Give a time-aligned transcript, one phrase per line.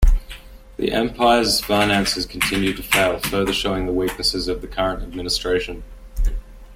[0.77, 5.83] The empire's finances continued to fail, further showing the weaknesses of the current administration.